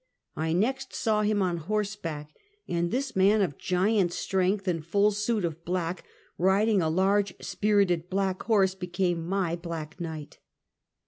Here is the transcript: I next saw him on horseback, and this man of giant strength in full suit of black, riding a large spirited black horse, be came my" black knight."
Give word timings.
I 0.35 0.51
next 0.53 0.95
saw 0.95 1.21
him 1.21 1.43
on 1.43 1.57
horseback, 1.57 2.31
and 2.67 2.89
this 2.89 3.15
man 3.15 3.39
of 3.43 3.59
giant 3.59 4.11
strength 4.13 4.67
in 4.67 4.81
full 4.81 5.11
suit 5.11 5.45
of 5.45 5.63
black, 5.63 6.03
riding 6.39 6.81
a 6.81 6.89
large 6.89 7.35
spirited 7.39 8.09
black 8.09 8.41
horse, 8.41 8.73
be 8.73 8.87
came 8.87 9.23
my" 9.27 9.55
black 9.57 9.99
knight." 10.01 10.39